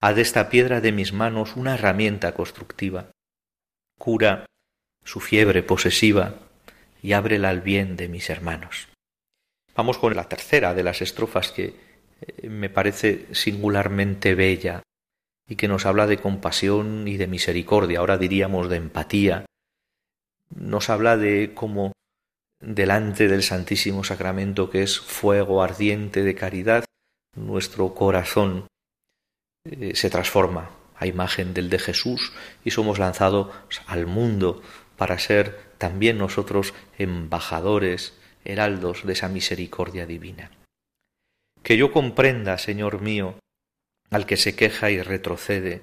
Haz 0.00 0.14
de 0.14 0.22
esta 0.22 0.48
piedra 0.50 0.80
de 0.80 0.92
mis 0.92 1.12
manos 1.12 1.56
una 1.56 1.74
herramienta 1.74 2.32
constructiva. 2.32 3.10
Cura 3.98 4.46
su 5.02 5.18
fiebre 5.18 5.64
posesiva 5.64 6.36
y 7.02 7.12
ábrela 7.12 7.48
al 7.48 7.60
bien 7.60 7.96
de 7.96 8.06
mis 8.06 8.30
hermanos. 8.30 8.86
Vamos 9.74 9.98
con 9.98 10.14
la 10.14 10.28
tercera 10.28 10.74
de 10.74 10.84
las 10.84 11.02
estrofas 11.02 11.50
que 11.50 11.74
eh, 12.20 12.48
me 12.48 12.70
parece 12.70 13.26
singularmente 13.34 14.36
bella 14.36 14.84
y 15.48 15.56
que 15.56 15.66
nos 15.66 15.86
habla 15.86 16.06
de 16.06 16.18
compasión 16.18 17.08
y 17.08 17.16
de 17.16 17.26
misericordia, 17.26 17.98
ahora 17.98 18.16
diríamos 18.16 18.70
de 18.70 18.76
empatía. 18.76 19.44
Nos 20.54 20.90
habla 20.90 21.16
de 21.16 21.52
cómo 21.54 21.92
delante 22.60 23.28
del 23.28 23.42
Santísimo 23.42 24.04
Sacramento, 24.04 24.70
que 24.70 24.82
es 24.82 24.98
fuego 24.98 25.62
ardiente 25.62 26.22
de 26.22 26.34
caridad, 26.34 26.84
nuestro 27.36 27.94
corazón 27.94 28.66
eh, 29.64 29.94
se 29.94 30.10
transforma 30.10 30.70
a 30.96 31.06
imagen 31.06 31.54
del 31.54 31.70
de 31.70 31.78
Jesús 31.78 32.32
y 32.64 32.70
somos 32.70 32.98
lanzados 32.98 33.48
al 33.86 34.06
mundo 34.06 34.62
para 34.96 35.18
ser 35.18 35.58
también 35.78 36.18
nosotros 36.18 36.74
embajadores, 36.98 38.14
heraldos 38.44 39.04
de 39.04 39.14
esa 39.14 39.28
misericordia 39.28 40.06
divina. 40.06 40.50
Que 41.62 41.76
yo 41.76 41.92
comprenda, 41.92 42.58
Señor 42.58 43.00
mío, 43.00 43.38
al 44.10 44.26
que 44.26 44.36
se 44.36 44.54
queja 44.54 44.90
y 44.90 45.00
retrocede, 45.02 45.82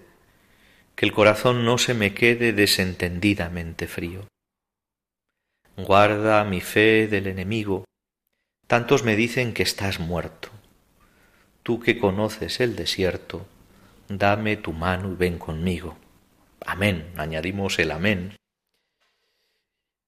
que 0.96 1.06
el 1.06 1.12
corazón 1.12 1.66
no 1.66 1.78
se 1.78 1.94
me 1.94 2.14
quede 2.14 2.54
desentendidamente 2.54 3.88
frío. 3.88 4.28
Guarda 5.78 6.44
mi 6.44 6.62
fe 6.62 7.08
del 7.08 7.28
enemigo. 7.28 7.86
Tantos 8.68 9.04
me 9.04 9.16
dicen 9.16 9.54
que 9.54 9.64
estás 9.64 10.00
muerto. 10.00 10.50
Tú 11.64 11.80
que 11.80 12.00
conoces 12.00 12.60
el 12.60 12.76
desierto, 12.76 13.46
dame 14.08 14.58
tu 14.58 14.74
mano 14.74 15.12
y 15.12 15.16
ven 15.16 15.38
conmigo. 15.38 15.98
Amén. 16.66 17.12
Añadimos 17.18 17.80
el 17.80 17.92
amén. 17.92 18.36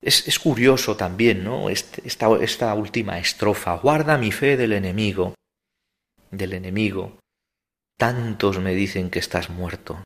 Es, 0.02 0.38
curioso 0.38 0.98
también, 0.98 1.44
¿no? 1.44 1.70
Este, 1.70 2.06
esta, 2.06 2.28
esta 2.42 2.74
última 2.74 3.20
estrofa. 3.20 3.78
Guarda 3.78 4.18
mi 4.18 4.32
fe 4.32 4.58
del 4.58 4.74
enemigo. 4.74 5.34
Del 6.30 6.54
enemigo. 6.54 7.18
Tantos 7.98 8.60
me 8.60 8.74
dicen 8.74 9.10
que 9.10 9.20
estás 9.20 9.50
muerto. 9.50 10.04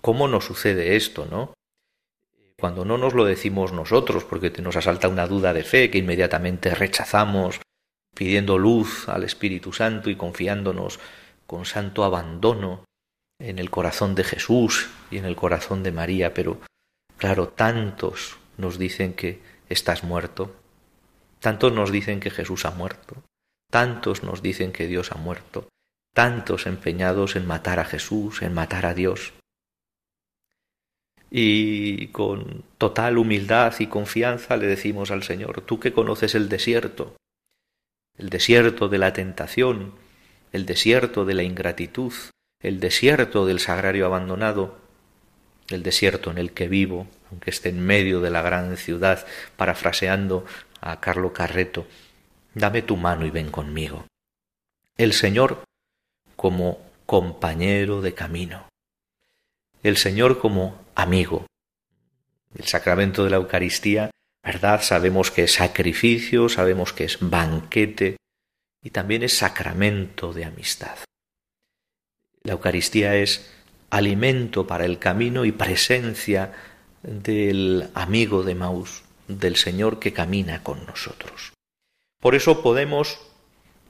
¿Cómo 0.00 0.28
nos 0.28 0.44
sucede 0.44 0.96
esto, 0.96 1.26
no? 1.26 1.54
Cuando 2.62 2.84
no 2.84 2.96
nos 2.96 3.12
lo 3.12 3.24
decimos 3.24 3.72
nosotros, 3.72 4.22
porque 4.22 4.52
nos 4.62 4.76
asalta 4.76 5.08
una 5.08 5.26
duda 5.26 5.52
de 5.52 5.64
fe 5.64 5.90
que 5.90 5.98
inmediatamente 5.98 6.72
rechazamos, 6.76 7.60
pidiendo 8.14 8.56
luz 8.56 9.08
al 9.08 9.24
Espíritu 9.24 9.72
Santo 9.72 10.10
y 10.10 10.14
confiándonos 10.14 11.00
con 11.48 11.64
santo 11.64 12.04
abandono 12.04 12.84
en 13.40 13.58
el 13.58 13.68
corazón 13.68 14.14
de 14.14 14.22
Jesús 14.22 14.90
y 15.10 15.18
en 15.18 15.24
el 15.24 15.34
corazón 15.34 15.82
de 15.82 15.90
María, 15.90 16.34
pero 16.34 16.60
claro, 17.16 17.48
tantos 17.48 18.38
nos 18.58 18.78
dicen 18.78 19.14
que 19.14 19.40
estás 19.68 20.04
muerto, 20.04 20.54
tantos 21.40 21.72
nos 21.72 21.90
dicen 21.90 22.20
que 22.20 22.30
Jesús 22.30 22.64
ha 22.64 22.70
muerto, 22.70 23.24
tantos 23.72 24.22
nos 24.22 24.40
dicen 24.40 24.70
que 24.70 24.86
Dios 24.86 25.10
ha 25.10 25.16
muerto, 25.16 25.66
tantos 26.14 26.68
empeñados 26.68 27.34
en 27.34 27.44
matar 27.44 27.80
a 27.80 27.84
Jesús, 27.84 28.40
en 28.40 28.54
matar 28.54 28.86
a 28.86 28.94
Dios. 28.94 29.32
Y 31.34 32.08
con 32.08 32.62
total 32.76 33.16
humildad 33.16 33.72
y 33.78 33.86
confianza 33.86 34.58
le 34.58 34.66
decimos 34.66 35.10
al 35.10 35.22
Señor, 35.22 35.62
tú 35.62 35.80
que 35.80 35.94
conoces 35.94 36.34
el 36.34 36.50
desierto, 36.50 37.16
el 38.18 38.28
desierto 38.28 38.90
de 38.90 38.98
la 38.98 39.14
tentación, 39.14 39.94
el 40.52 40.66
desierto 40.66 41.24
de 41.24 41.32
la 41.32 41.42
ingratitud, 41.42 42.12
el 42.60 42.80
desierto 42.80 43.46
del 43.46 43.60
sagrario 43.60 44.04
abandonado, 44.04 44.76
el 45.68 45.82
desierto 45.82 46.30
en 46.30 46.36
el 46.36 46.52
que 46.52 46.68
vivo, 46.68 47.06
aunque 47.30 47.48
esté 47.48 47.70
en 47.70 47.80
medio 47.80 48.20
de 48.20 48.28
la 48.28 48.42
gran 48.42 48.76
ciudad, 48.76 49.26
parafraseando 49.56 50.44
a 50.82 51.00
Carlo 51.00 51.32
Carreto, 51.32 51.86
dame 52.52 52.82
tu 52.82 52.98
mano 52.98 53.24
y 53.24 53.30
ven 53.30 53.50
conmigo. 53.50 54.04
El 54.98 55.14
Señor 55.14 55.64
como 56.36 56.78
compañero 57.06 58.02
de 58.02 58.12
camino, 58.12 58.66
el 59.82 59.96
Señor 59.96 60.38
como 60.38 60.81
amigo. 60.94 61.46
El 62.54 62.66
sacramento 62.66 63.24
de 63.24 63.30
la 63.30 63.36
Eucaristía, 63.36 64.10
¿verdad? 64.42 64.82
Sabemos 64.82 65.30
que 65.30 65.44
es 65.44 65.54
sacrificio, 65.54 66.48
sabemos 66.48 66.92
que 66.92 67.04
es 67.04 67.18
banquete 67.20 68.16
y 68.82 68.90
también 68.90 69.22
es 69.22 69.36
sacramento 69.36 70.32
de 70.32 70.44
amistad. 70.44 70.96
La 72.42 72.52
Eucaristía 72.52 73.16
es 73.16 73.50
alimento 73.90 74.66
para 74.66 74.84
el 74.84 74.98
camino 74.98 75.44
y 75.44 75.52
presencia 75.52 76.52
del 77.02 77.90
amigo 77.94 78.42
de 78.42 78.54
Maús, 78.54 79.02
del 79.28 79.56
Señor 79.56 79.98
que 79.98 80.12
camina 80.12 80.62
con 80.62 80.84
nosotros. 80.86 81.52
Por 82.20 82.34
eso 82.34 82.62
podemos 82.62 83.18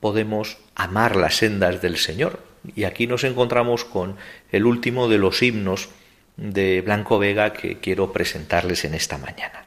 podemos 0.03 0.59
amar 0.74 1.14
las 1.14 1.37
sendas 1.37 1.81
del 1.81 1.96
Señor. 1.96 2.40
Y 2.74 2.85
aquí 2.85 3.07
nos 3.07 3.22
encontramos 3.22 3.85
con 3.85 4.16
el 4.50 4.66
último 4.66 5.09
de 5.09 5.16
los 5.16 5.42
himnos 5.44 5.90
de 6.37 6.81
Blanco 6.81 7.18
Vega 7.18 7.53
que 7.53 7.79
quiero 7.79 8.12
presentarles 8.12 8.85
en 8.85 8.95
esta 8.95 9.18
mañana. 9.18 9.66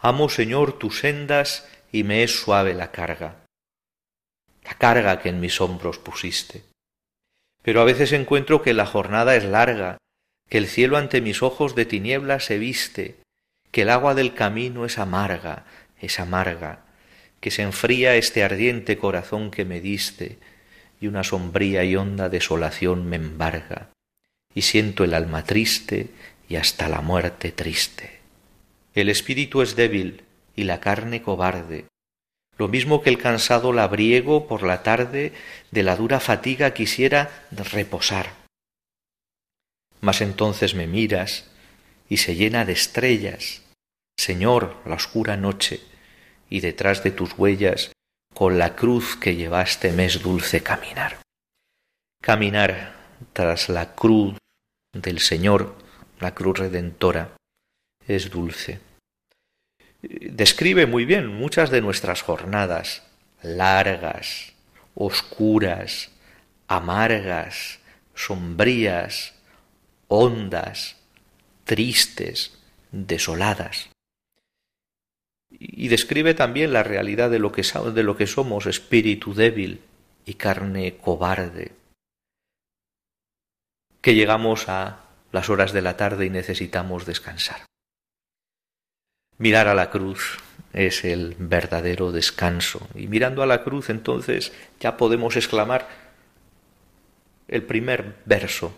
Amo, 0.00 0.28
Señor, 0.28 0.78
tus 0.78 1.00
sendas 1.00 1.68
y 1.92 2.02
me 2.04 2.22
es 2.22 2.38
suave 2.38 2.74
la 2.74 2.90
carga, 2.90 3.44
la 4.64 4.74
carga 4.74 5.20
que 5.20 5.28
en 5.28 5.40
mis 5.40 5.60
hombros 5.60 5.98
pusiste. 5.98 6.64
Pero 7.62 7.80
a 7.80 7.84
veces 7.84 8.12
encuentro 8.12 8.62
que 8.62 8.74
la 8.74 8.86
jornada 8.86 9.36
es 9.36 9.44
larga, 9.44 9.98
que 10.48 10.58
el 10.58 10.66
cielo 10.66 10.96
ante 10.96 11.20
mis 11.20 11.42
ojos 11.42 11.74
de 11.74 11.86
tinieblas 11.86 12.44
se 12.44 12.58
viste, 12.58 13.16
que 13.70 13.82
el 13.82 13.90
agua 13.90 14.14
del 14.14 14.34
camino 14.34 14.84
es 14.84 14.98
amarga, 14.98 15.64
es 16.00 16.20
amarga, 16.20 16.84
que 17.40 17.50
se 17.50 17.62
enfría 17.62 18.16
este 18.16 18.44
ardiente 18.44 18.98
corazón 18.98 19.50
que 19.50 19.64
me 19.64 19.80
diste, 19.80 20.38
y 21.00 21.06
una 21.06 21.24
sombría 21.24 21.84
y 21.84 21.96
honda 21.96 22.28
desolación 22.28 23.06
me 23.06 23.16
embarga, 23.16 23.90
y 24.54 24.62
siento 24.62 25.04
el 25.04 25.14
alma 25.14 25.44
triste 25.44 26.10
y 26.48 26.56
hasta 26.56 26.88
la 26.88 27.00
muerte 27.00 27.52
triste. 27.52 28.20
El 28.94 29.08
espíritu 29.08 29.62
es 29.62 29.76
débil 29.76 30.22
y 30.54 30.64
la 30.64 30.80
carne 30.80 31.22
cobarde, 31.22 31.86
lo 32.56 32.68
mismo 32.68 33.02
que 33.02 33.10
el 33.10 33.18
cansado 33.18 33.72
labriego 33.72 34.46
por 34.46 34.62
la 34.62 34.82
tarde 34.82 35.32
de 35.72 35.82
la 35.82 35.96
dura 35.96 36.20
fatiga 36.20 36.72
quisiera 36.72 37.46
reposar. 37.50 38.32
Mas 40.00 40.20
entonces 40.20 40.74
me 40.74 40.86
miras 40.86 41.46
y 42.08 42.18
se 42.18 42.36
llena 42.36 42.64
de 42.64 42.72
estrellas, 42.72 43.62
Señor, 44.16 44.76
la 44.86 44.94
oscura 44.94 45.36
noche, 45.36 45.80
y 46.48 46.60
detrás 46.60 47.02
de 47.02 47.10
tus 47.10 47.36
huellas, 47.36 47.90
con 48.32 48.58
la 48.58 48.76
cruz 48.76 49.16
que 49.16 49.34
llevaste 49.34 49.92
me 49.92 50.04
es 50.04 50.22
dulce 50.22 50.62
caminar. 50.62 51.18
Caminar 52.20 52.94
tras 53.32 53.68
la 53.68 53.94
cruz 53.94 54.36
del 54.94 55.20
Señor, 55.20 55.76
la 56.20 56.34
cruz 56.34 56.58
redentora, 56.58 57.36
es 58.06 58.30
dulce 58.30 58.80
describe 60.08 60.86
muy 60.86 61.04
bien 61.04 61.28
muchas 61.28 61.70
de 61.70 61.80
nuestras 61.80 62.22
jornadas 62.22 63.02
largas, 63.42 64.54
oscuras, 64.94 66.10
amargas, 66.66 67.80
sombrías, 68.14 69.34
hondas, 70.08 70.96
tristes, 71.64 72.58
desoladas. 72.90 73.90
Y 75.50 75.88
describe 75.88 76.34
también 76.34 76.72
la 76.72 76.82
realidad 76.82 77.30
de 77.30 77.38
lo 77.38 77.52
que, 77.52 77.62
de 77.62 78.02
lo 78.02 78.16
que 78.16 78.26
somos, 78.26 78.66
espíritu 78.66 79.34
débil 79.34 79.80
y 80.24 80.34
carne 80.34 80.96
cobarde, 80.96 81.72
que 84.04 84.14
llegamos 84.14 84.68
a 84.68 84.98
las 85.32 85.48
horas 85.48 85.72
de 85.72 85.80
la 85.80 85.96
tarde 85.96 86.26
y 86.26 86.30
necesitamos 86.30 87.06
descansar. 87.06 87.64
Mirar 89.38 89.66
a 89.66 89.74
la 89.74 89.88
cruz 89.88 90.36
es 90.74 91.04
el 91.04 91.34
verdadero 91.38 92.12
descanso. 92.12 92.86
Y 92.94 93.06
mirando 93.06 93.42
a 93.42 93.46
la 93.46 93.64
cruz 93.64 93.88
entonces 93.88 94.52
ya 94.78 94.98
podemos 94.98 95.36
exclamar 95.36 95.88
el 97.48 97.62
primer 97.62 98.16
verso 98.26 98.74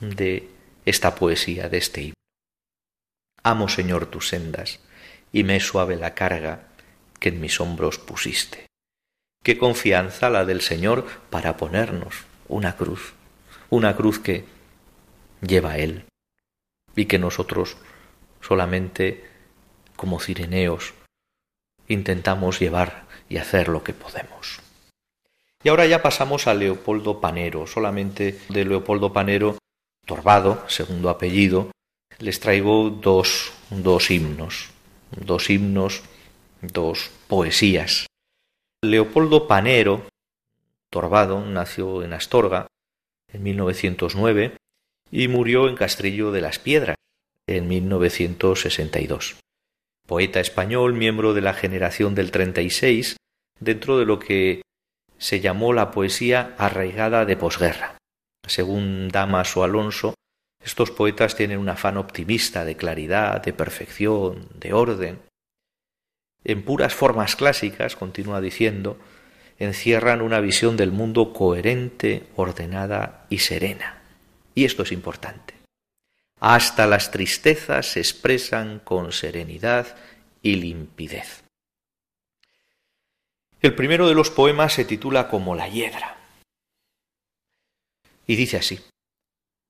de 0.00 0.48
esta 0.86 1.14
poesía, 1.14 1.68
de 1.68 1.76
este 1.76 2.00
himno. 2.00 2.14
Amo, 3.42 3.68
Señor, 3.68 4.06
tus 4.06 4.28
sendas, 4.28 4.80
y 5.30 5.44
me 5.44 5.56
es 5.56 5.66
suave 5.66 5.96
la 5.96 6.14
carga 6.14 6.68
que 7.18 7.28
en 7.28 7.38
mis 7.38 7.60
hombros 7.60 7.98
pusiste. 7.98 8.64
Qué 9.44 9.58
confianza 9.58 10.30
la 10.30 10.46
del 10.46 10.62
Señor 10.62 11.04
para 11.28 11.58
ponernos 11.58 12.24
una 12.48 12.76
cruz, 12.76 13.12
una 13.68 13.94
cruz 13.94 14.18
que 14.18 14.59
lleva 15.40 15.78
Él 15.78 16.04
y 16.96 17.06
que 17.06 17.18
nosotros 17.18 17.76
solamente 18.40 19.24
como 20.00 20.18
cireneos, 20.18 20.94
intentamos 21.86 22.58
llevar 22.58 23.04
y 23.28 23.36
hacer 23.36 23.68
lo 23.68 23.84
que 23.84 23.92
podemos. 23.92 24.60
Y 25.62 25.68
ahora 25.68 25.84
ya 25.84 26.00
pasamos 26.00 26.46
a 26.46 26.54
Leopoldo 26.54 27.20
Panero, 27.20 27.66
solamente 27.66 28.40
de 28.48 28.64
Leopoldo 28.64 29.12
Panero, 29.12 29.58
Torbado, 30.06 30.64
segundo 30.68 31.10
apellido, 31.10 31.70
les 32.18 32.40
traigo 32.40 32.88
dos, 32.88 33.52
dos 33.68 34.10
himnos, 34.10 34.70
dos 35.10 35.50
himnos, 35.50 36.02
dos 36.62 37.10
poesías. 37.28 38.06
Leopoldo 38.82 39.46
Panero, 39.46 40.06
Torbado, 40.88 41.44
nació 41.44 42.02
en 42.02 42.14
Astorga 42.14 42.68
en 43.28 43.42
1909 43.42 44.56
y 45.10 45.28
murió 45.28 45.68
en 45.68 45.76
Castrillo 45.76 46.32
de 46.32 46.40
las 46.40 46.58
Piedras 46.58 46.96
en 47.48 47.68
1962 47.68 49.36
poeta 50.10 50.40
español, 50.40 50.94
miembro 50.94 51.34
de 51.34 51.40
la 51.40 51.54
generación 51.54 52.16
del 52.16 52.32
36, 52.32 53.16
dentro 53.60 53.96
de 53.96 54.04
lo 54.04 54.18
que 54.18 54.62
se 55.18 55.38
llamó 55.38 55.72
la 55.72 55.92
poesía 55.92 56.56
arraigada 56.58 57.24
de 57.24 57.36
posguerra. 57.36 57.96
Según 58.44 59.08
Damaso 59.10 59.62
Alonso, 59.62 60.14
estos 60.64 60.90
poetas 60.90 61.36
tienen 61.36 61.60
un 61.60 61.68
afán 61.68 61.96
optimista 61.96 62.64
de 62.64 62.74
claridad, 62.74 63.40
de 63.40 63.52
perfección, 63.52 64.48
de 64.56 64.72
orden. 64.72 65.20
En 66.42 66.64
puras 66.64 66.92
formas 66.92 67.36
clásicas, 67.36 67.94
continúa 67.94 68.40
diciendo, 68.40 68.98
encierran 69.60 70.22
una 70.22 70.40
visión 70.40 70.76
del 70.76 70.90
mundo 70.90 71.32
coherente, 71.32 72.24
ordenada 72.34 73.26
y 73.30 73.38
serena. 73.38 73.99
Y 74.60 74.66
esto 74.66 74.82
es 74.82 74.92
importante. 74.92 75.54
Hasta 76.38 76.86
las 76.86 77.10
tristezas 77.10 77.92
se 77.92 78.00
expresan 78.00 78.78
con 78.80 79.10
serenidad 79.10 79.96
y 80.42 80.56
limpidez. 80.56 81.44
El 83.62 83.74
primero 83.74 84.06
de 84.06 84.14
los 84.14 84.28
poemas 84.28 84.74
se 84.74 84.84
titula 84.84 85.28
como 85.28 85.54
La 85.54 85.66
hiedra. 85.66 86.18
Y 88.26 88.36
dice 88.36 88.58
así, 88.58 88.80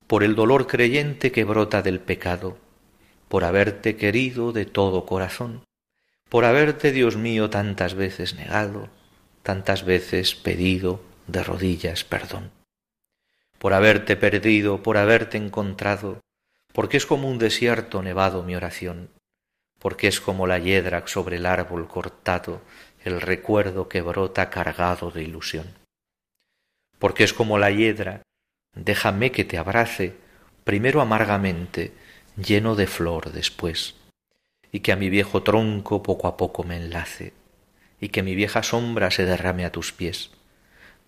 por 0.08 0.24
el 0.24 0.34
dolor 0.34 0.66
creyente 0.66 1.30
que 1.30 1.44
brota 1.44 1.82
del 1.82 2.00
pecado, 2.00 2.58
por 3.28 3.44
haberte 3.44 3.94
querido 3.94 4.50
de 4.50 4.66
todo 4.66 5.06
corazón, 5.06 5.62
por 6.28 6.44
haberte, 6.44 6.90
Dios 6.90 7.16
mío, 7.16 7.48
tantas 7.48 7.94
veces 7.94 8.34
negado, 8.34 8.88
tantas 9.44 9.84
veces 9.84 10.34
pedido 10.34 11.00
de 11.28 11.44
rodillas 11.44 12.02
perdón, 12.02 12.50
por 13.60 13.74
haberte 13.74 14.16
perdido, 14.16 14.82
por 14.82 14.96
haberte 14.96 15.36
encontrado, 15.36 16.22
porque 16.72 16.96
es 16.96 17.04
como 17.04 17.28
un 17.28 17.38
desierto 17.38 18.02
nevado 18.02 18.42
mi 18.42 18.56
oración, 18.56 19.10
porque 19.78 20.08
es 20.08 20.18
como 20.18 20.46
la 20.46 20.58
hiedra 20.58 21.06
sobre 21.06 21.36
el 21.36 21.44
árbol 21.44 21.86
cortado, 21.86 22.62
el 23.04 23.20
recuerdo 23.20 23.86
que 23.86 24.00
brota 24.00 24.48
cargado 24.48 25.10
de 25.10 25.24
ilusión. 25.24 25.74
Porque 26.98 27.22
es 27.22 27.34
como 27.34 27.58
la 27.58 27.70
hiedra, 27.70 28.22
déjame 28.74 29.30
que 29.30 29.44
te 29.44 29.58
abrace, 29.58 30.16
primero 30.64 31.02
amargamente, 31.02 31.92
lleno 32.42 32.76
de 32.76 32.86
flor 32.86 33.30
después, 33.30 33.94
y 34.72 34.80
que 34.80 34.92
a 34.92 34.96
mi 34.96 35.10
viejo 35.10 35.42
tronco 35.42 36.02
poco 36.02 36.28
a 36.28 36.38
poco 36.38 36.64
me 36.64 36.78
enlace, 36.78 37.34
y 38.00 38.08
que 38.08 38.22
mi 38.22 38.34
vieja 38.34 38.62
sombra 38.62 39.10
se 39.10 39.26
derrame 39.26 39.66
a 39.66 39.72
tus 39.72 39.92
pies, 39.92 40.30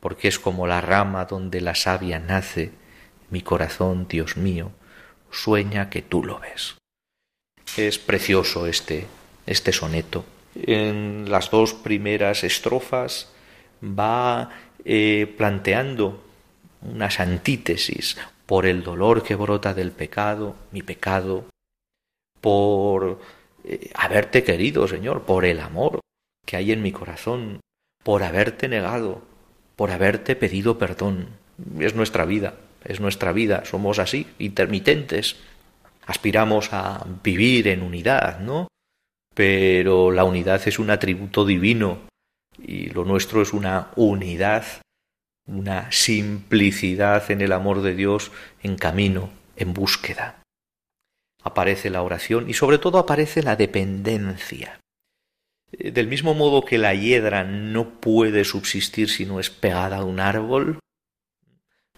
porque 0.02 0.26
es 0.26 0.40
como 0.40 0.66
la 0.66 0.80
rama 0.80 1.26
donde 1.26 1.60
la 1.60 1.76
savia 1.76 2.18
nace, 2.18 2.72
mi 3.30 3.40
corazón, 3.40 4.08
Dios 4.08 4.36
mío, 4.36 4.72
sueña 5.30 5.90
que 5.90 6.02
tú 6.02 6.24
lo 6.24 6.40
ves. 6.40 6.76
Es 7.76 8.00
precioso 8.00 8.66
este, 8.66 9.06
este 9.46 9.72
soneto. 9.72 10.24
En 10.56 11.30
las 11.30 11.52
dos 11.52 11.72
primeras 11.72 12.42
estrofas 12.42 13.30
va 13.80 14.50
eh, 14.84 15.32
planteando 15.38 16.20
unas 16.80 17.20
antítesis 17.20 18.18
por 18.44 18.66
el 18.66 18.82
dolor 18.82 19.22
que 19.22 19.36
brota 19.36 19.72
del 19.72 19.92
pecado, 19.92 20.56
mi 20.72 20.82
pecado, 20.82 21.46
por 22.40 23.20
eh, 23.62 23.92
haberte 23.94 24.42
querido, 24.42 24.88
Señor, 24.88 25.22
por 25.22 25.44
el 25.44 25.60
amor 25.60 26.00
que 26.44 26.56
hay 26.56 26.72
en 26.72 26.82
mi 26.82 26.90
corazón, 26.90 27.60
por 28.02 28.24
haberte 28.24 28.66
negado, 28.66 29.30
por 29.76 29.90
haberte 29.90 30.36
pedido 30.36 30.78
perdón. 30.78 31.28
Es 31.78 31.94
nuestra 31.94 32.24
vida, 32.24 32.54
es 32.84 33.00
nuestra 33.00 33.32
vida, 33.32 33.64
somos 33.64 33.98
así, 33.98 34.26
intermitentes. 34.38 35.36
Aspiramos 36.06 36.72
a 36.72 37.06
vivir 37.22 37.68
en 37.68 37.82
unidad, 37.82 38.40
¿no? 38.40 38.68
Pero 39.34 40.10
la 40.10 40.24
unidad 40.24 40.60
es 40.66 40.78
un 40.78 40.90
atributo 40.90 41.44
divino 41.44 42.00
y 42.58 42.86
lo 42.90 43.04
nuestro 43.04 43.42
es 43.42 43.52
una 43.52 43.90
unidad, 43.96 44.64
una 45.46 45.90
simplicidad 45.90 47.30
en 47.30 47.40
el 47.40 47.52
amor 47.52 47.82
de 47.82 47.94
Dios 47.94 48.30
en 48.62 48.76
camino, 48.76 49.30
en 49.56 49.72
búsqueda. 49.72 50.42
Aparece 51.42 51.90
la 51.90 52.02
oración 52.02 52.48
y 52.48 52.54
sobre 52.54 52.78
todo 52.78 52.98
aparece 52.98 53.42
la 53.42 53.56
dependencia. 53.56 54.78
Del 55.72 56.06
mismo 56.06 56.34
modo 56.34 56.64
que 56.64 56.76
la 56.76 56.94
hiedra 56.94 57.44
no 57.44 58.00
puede 58.00 58.44
subsistir 58.44 59.08
si 59.08 59.24
no 59.24 59.40
es 59.40 59.48
pegada 59.48 59.98
a 59.98 60.04
un 60.04 60.20
árbol, 60.20 60.78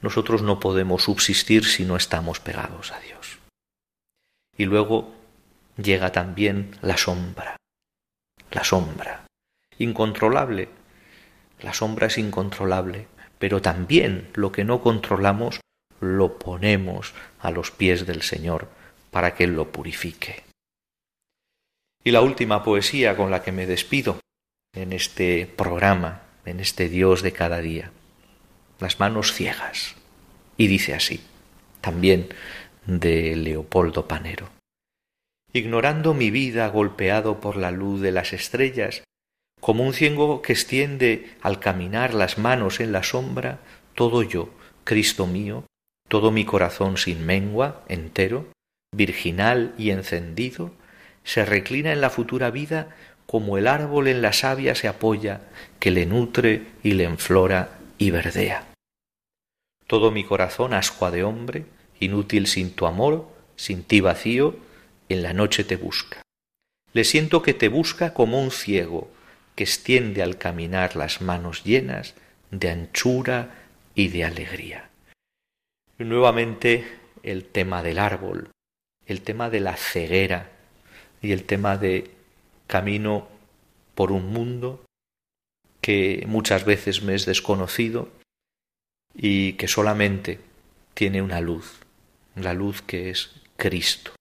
nosotros 0.00 0.42
no 0.42 0.60
podemos 0.60 1.02
subsistir 1.02 1.64
si 1.64 1.84
no 1.84 1.96
estamos 1.96 2.38
pegados 2.38 2.92
a 2.92 3.00
Dios. 3.00 3.38
Y 4.56 4.66
luego 4.66 5.12
llega 5.76 6.12
también 6.12 6.76
la 6.82 6.96
sombra, 6.96 7.56
la 8.52 8.62
sombra, 8.62 9.26
incontrolable. 9.78 10.68
La 11.60 11.72
sombra 11.72 12.06
es 12.06 12.18
incontrolable, 12.18 13.08
pero 13.38 13.60
también 13.60 14.30
lo 14.34 14.52
que 14.52 14.64
no 14.64 14.82
controlamos 14.82 15.60
lo 16.00 16.38
ponemos 16.38 17.14
a 17.40 17.50
los 17.50 17.70
pies 17.70 18.06
del 18.06 18.22
Señor 18.22 18.68
para 19.10 19.34
que 19.34 19.44
Él 19.44 19.54
lo 19.54 19.72
purifique. 19.72 20.43
Y 22.04 22.10
la 22.10 22.20
última 22.20 22.62
poesía 22.62 23.16
con 23.16 23.30
la 23.30 23.42
que 23.42 23.50
me 23.50 23.66
despido 23.66 24.20
en 24.74 24.92
este 24.92 25.46
programa, 25.46 26.22
en 26.44 26.60
este 26.60 26.88
Dios 26.90 27.22
de 27.22 27.32
cada 27.32 27.60
día 27.60 27.90
las 28.78 29.00
manos 29.00 29.32
ciegas. 29.32 29.96
Y 30.56 30.66
dice 30.66 30.94
así, 30.94 31.20
también 31.80 32.28
de 32.86 33.34
Leopoldo 33.36 34.06
Panero. 34.06 34.50
Ignorando 35.52 36.14
mi 36.14 36.30
vida 36.30 36.68
golpeado 36.68 37.40
por 37.40 37.56
la 37.56 37.70
luz 37.70 38.00
de 38.00 38.12
las 38.12 38.32
estrellas, 38.32 39.04
como 39.60 39.84
un 39.84 39.94
ciego 39.94 40.42
que 40.42 40.52
extiende 40.52 41.34
al 41.40 41.60
caminar 41.60 42.12
las 42.12 42.36
manos 42.36 42.80
en 42.80 42.92
la 42.92 43.02
sombra, 43.02 43.60
todo 43.94 44.22
yo, 44.22 44.50
Cristo 44.84 45.26
mío, 45.26 45.64
todo 46.08 46.30
mi 46.30 46.44
corazón 46.44 46.98
sin 46.98 47.24
mengua, 47.24 47.84
entero, 47.88 48.48
virginal 48.94 49.74
y 49.78 49.90
encendido, 49.90 50.72
se 51.24 51.44
reclina 51.44 51.92
en 51.92 52.00
la 52.00 52.10
futura 52.10 52.50
vida 52.50 52.94
como 53.26 53.58
el 53.58 53.66
árbol 53.66 54.08
en 54.08 54.22
la 54.22 54.32
savia 54.32 54.74
se 54.74 54.86
apoya, 54.86 55.40
que 55.80 55.90
le 55.90 56.06
nutre 56.06 56.66
y 56.82 56.92
le 56.92 57.04
enflora 57.04 57.78
y 57.98 58.10
verdea. 58.10 58.68
Todo 59.86 60.10
mi 60.10 60.24
corazón 60.24 60.74
ascua 60.74 61.10
de 61.10 61.24
hombre, 61.24 61.64
inútil 62.00 62.46
sin 62.46 62.72
tu 62.72 62.86
amor, 62.86 63.28
sin 63.56 63.82
ti 63.82 64.00
vacío, 64.00 64.56
en 65.08 65.22
la 65.22 65.32
noche 65.32 65.64
te 65.64 65.76
busca. 65.76 66.22
Le 66.92 67.04
siento 67.04 67.42
que 67.42 67.54
te 67.54 67.68
busca 67.68 68.14
como 68.14 68.40
un 68.40 68.50
ciego, 68.50 69.10
que 69.56 69.64
extiende 69.64 70.22
al 70.22 70.38
caminar 70.38 70.96
las 70.96 71.20
manos 71.20 71.64
llenas 71.64 72.14
de 72.50 72.70
anchura 72.70 73.50
y 73.94 74.08
de 74.08 74.24
alegría. 74.24 74.90
nuevamente 75.98 76.84
el 77.22 77.44
tema 77.44 77.82
del 77.82 77.98
árbol, 77.98 78.50
el 79.06 79.22
tema 79.22 79.48
de 79.48 79.60
la 79.60 79.76
ceguera 79.76 80.50
y 81.24 81.32
el 81.32 81.44
tema 81.44 81.78
de 81.78 82.10
camino 82.66 83.26
por 83.94 84.12
un 84.12 84.30
mundo 84.30 84.84
que 85.80 86.24
muchas 86.26 86.66
veces 86.66 87.02
me 87.02 87.14
es 87.14 87.24
desconocido 87.24 88.10
y 89.14 89.54
que 89.54 89.66
solamente 89.66 90.38
tiene 90.92 91.22
una 91.22 91.40
luz, 91.40 91.80
la 92.36 92.52
luz 92.52 92.82
que 92.82 93.08
es 93.08 93.32
Cristo, 93.56 94.12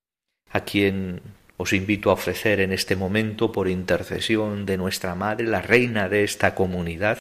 a 0.50 0.62
quien 0.62 1.22
os 1.58 1.74
invito 1.74 2.10
a 2.10 2.14
ofrecer 2.14 2.62
en 2.62 2.72
este 2.72 2.96
momento 2.96 3.52
por 3.52 3.68
intercesión 3.68 4.66
de 4.66 4.78
nuestra 4.78 5.14
Madre, 5.14 5.46
la 5.46 5.62
reina 5.62 6.08
de 6.08 6.24
esta 6.24 6.56
comunidad, 6.56 7.18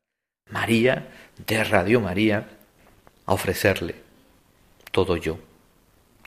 María, 0.48 1.08
de 1.44 1.64
Radio 1.64 2.00
María, 2.00 2.48
a 3.26 3.34
ofrecerle 3.34 3.96
todo 4.92 5.16
yo, 5.16 5.40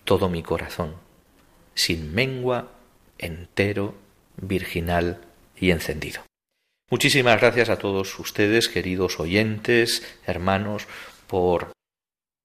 todo 0.04 0.28
mi 0.28 0.44
corazón, 0.44 0.96
sin 1.74 2.14
mengua, 2.14 2.75
entero, 3.18 3.96
virginal 4.38 5.22
y 5.58 5.72
encendido. 5.72 6.22
Muchísimas 6.90 7.40
gracias 7.40 7.70
a 7.70 7.80
todos 7.80 8.18
ustedes, 8.20 8.70
queridos 8.70 9.20
oyentes, 9.20 10.04
hermanos, 10.28 10.88
por 11.28 11.72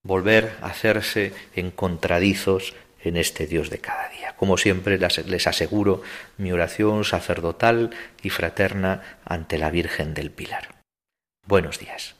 volver 0.03 0.57
a 0.63 0.67
hacerse 0.67 1.33
encontradizos 1.55 2.75
en 3.03 3.17
este 3.17 3.47
Dios 3.47 3.71
de 3.71 3.79
cada 3.79 4.09
día. 4.09 4.35
Como 4.37 4.57
siempre 4.57 4.99
les 4.99 5.47
aseguro 5.47 6.03
mi 6.39 6.53
oración 6.53 7.05
sacerdotal 7.05 7.91
y 8.23 8.31
fraterna 8.31 9.19
ante 9.25 9.59
la 9.59 9.71
Virgen 9.71 10.15
del 10.15 10.31
Pilar. 10.31 10.81
Buenos 11.47 11.79
días. 11.79 12.20